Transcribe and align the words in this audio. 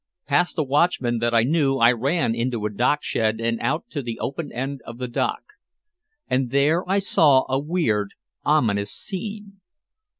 Past 0.25 0.57
a 0.57 0.63
watchman 0.63 1.19
that 1.19 1.35
I 1.35 1.43
knew 1.43 1.77
I 1.77 1.91
ran 1.91 2.33
into 2.33 2.65
a 2.65 2.71
dockshed 2.71 3.39
and 3.39 3.59
out 3.61 3.87
to 3.91 4.01
the 4.01 4.17
open 4.17 4.51
end 4.51 4.81
of 4.83 4.97
the 4.97 5.07
dock. 5.07 5.43
And 6.27 6.49
there 6.49 6.83
I 6.89 6.97
saw 6.97 7.45
a 7.47 7.59
weird 7.59 8.15
ominous 8.43 8.91
scene. 8.91 9.61